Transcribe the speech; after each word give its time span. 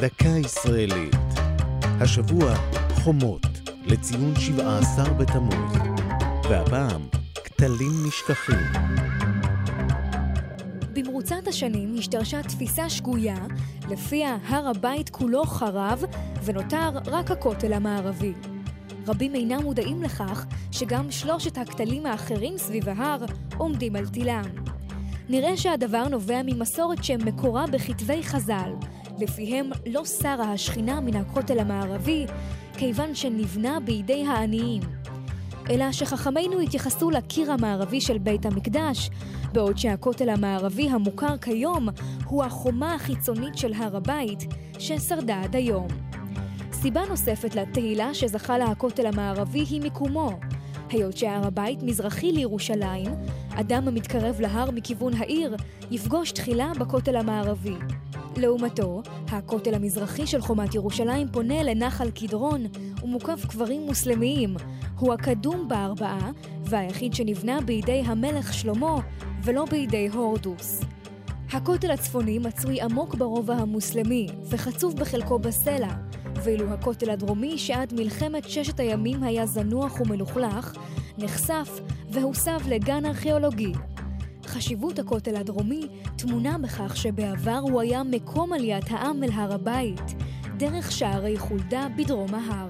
דקה 0.00 0.28
ישראלית. 0.28 1.16
השבוע 2.00 2.54
חומות 2.90 3.46
לציון 3.86 4.34
17 4.36 5.04
בתמוז. 5.14 5.76
והפעם 6.50 7.02
כתלים 7.44 8.06
נשכחים. 8.06 8.66
במרוצת 10.92 11.48
השנים 11.48 11.94
השתרשה 11.98 12.42
תפיסה 12.42 12.90
שגויה, 12.90 13.36
לפיה 13.90 14.36
הר 14.48 14.68
הבית 14.68 15.08
כולו 15.10 15.44
חרב 15.44 16.04
ונותר 16.44 16.90
רק 17.06 17.30
הכותל 17.30 17.72
המערבי. 17.72 18.32
רבים 19.06 19.34
אינם 19.34 19.62
מודעים 19.62 20.02
לכך 20.02 20.46
שגם 20.72 21.10
שלושת 21.10 21.58
הכתלים 21.58 22.06
האחרים 22.06 22.58
סביב 22.58 22.88
ההר 22.88 23.24
עומדים 23.56 23.96
על 23.96 24.08
תילם. 24.08 24.44
נראה 25.28 25.56
שהדבר 25.56 26.08
נובע 26.08 26.40
ממסורת 26.44 27.04
שמקורה 27.04 27.66
בכתבי 27.66 28.22
חז"ל, 28.22 28.72
לפיהם 29.20 29.70
לא 29.86 30.04
שרה 30.04 30.52
השכינה 30.52 31.00
מן 31.00 31.16
הכותל 31.16 31.58
המערבי, 31.58 32.26
כיוון 32.76 33.14
שנבנה 33.14 33.80
בידי 33.80 34.26
העניים. 34.26 34.82
אלא 35.70 35.92
שחכמינו 35.92 36.60
התייחסו 36.60 37.10
לקיר 37.10 37.52
המערבי 37.52 38.00
של 38.00 38.18
בית 38.18 38.46
המקדש, 38.46 39.10
בעוד 39.52 39.78
שהכותל 39.78 40.28
המערבי 40.28 40.88
המוכר 40.88 41.38
כיום 41.38 41.88
הוא 42.24 42.44
החומה 42.44 42.94
החיצונית 42.94 43.58
של 43.58 43.72
הר 43.72 43.96
הבית, 43.96 44.46
ששרדה 44.78 45.40
עד 45.42 45.56
היום. 45.56 45.88
סיבה 46.72 47.02
נוספת 47.08 47.54
לתהילה 47.54 48.14
שזכה 48.14 48.58
לה 48.58 48.64
הכותל 48.64 49.06
המערבי 49.06 49.64
היא 49.70 49.82
מיקומו. 49.82 50.38
היות 50.90 51.16
שהר 51.16 51.46
הבית 51.46 51.82
מזרחי 51.82 52.32
לירושלים, 52.32 53.10
אדם 53.54 53.88
המתקרב 53.88 54.40
להר 54.40 54.70
מכיוון 54.70 55.14
העיר 55.14 55.56
יפגוש 55.90 56.32
תחילה 56.32 56.72
בכותל 56.80 57.16
המערבי. 57.16 57.74
לעומתו, 58.40 59.02
הכותל 59.28 59.74
המזרחי 59.74 60.26
של 60.26 60.40
חומת 60.40 60.74
ירושלים 60.74 61.28
פונה 61.32 61.62
לנחל 61.62 62.10
קדרון 62.10 62.66
ומוקף 63.02 63.46
קברים 63.48 63.80
מוסלמיים. 63.80 64.56
הוא 64.98 65.14
הקדום 65.14 65.68
בארבעה 65.68 66.30
והיחיד 66.64 67.14
שנבנה 67.14 67.60
בידי 67.60 68.02
המלך 68.06 68.54
שלמה 68.54 68.96
ולא 69.44 69.64
בידי 69.64 70.08
הורדוס. 70.12 70.80
הכותל 71.52 71.90
הצפוני 71.90 72.38
מצוי 72.38 72.80
עמוק 72.80 73.14
ברובע 73.14 73.54
המוסלמי 73.54 74.26
וחצוב 74.44 74.96
בחלקו 74.96 75.38
בסלע, 75.38 75.90
ואילו 76.44 76.70
הכותל 76.70 77.10
הדרומי 77.10 77.58
שעד 77.58 77.92
מלחמת 77.92 78.48
ששת 78.48 78.80
הימים 78.80 79.22
היה 79.22 79.46
זנוח 79.46 80.00
ומלוכלך, 80.00 80.76
נחשף 81.18 81.80
והוסב 82.10 82.58
לגן 82.68 83.06
ארכיאולוגי. 83.06 83.72
חשיבות 84.50 84.98
הכותל 84.98 85.36
הדרומי 85.36 85.86
טמונה 86.16 86.58
בכך 86.58 86.96
שבעבר 86.96 87.60
הוא 87.62 87.80
היה 87.80 88.02
מקום 88.02 88.52
עליית 88.52 88.84
העם 88.90 89.24
אל 89.24 89.30
הר 89.32 89.54
הבית, 89.54 90.14
דרך 90.56 90.92
שערי 90.92 91.38
חולדה 91.38 91.86
בדרום 91.96 92.34
ההר. 92.34 92.68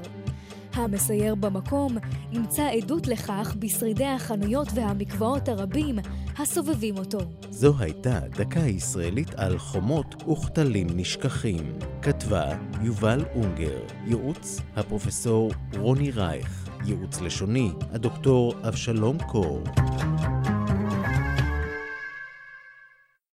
המסייר 0.75 1.35
במקום 1.35 1.97
ימצא 2.33 2.69
עדות 2.69 3.07
לכך 3.07 3.57
בשרידי 3.59 4.07
החנויות 4.07 4.69
והמקוואות 4.75 5.49
הרבים 5.49 5.99
הסובבים 6.39 6.99
אותו. 6.99 7.19
זו 7.51 7.75
הייתה 7.79 8.21
דקה 8.31 8.61
ישראלית 8.61 9.35
על 9.35 9.59
חומות 9.59 10.23
וכתלים 10.29 10.87
נשכחים. 10.95 11.73
כתבה 12.03 12.45
יובל 12.83 13.25
אונגר, 13.35 13.79
ייעוץ 14.07 14.61
הפרופסור 14.77 15.51
רוני 15.79 16.11
רייך, 16.11 16.69
ייעוץ 16.85 17.21
לשוני 17.21 17.73
הדוקטור 17.93 18.55
אבשלום 18.69 19.19
קור. 19.19 19.63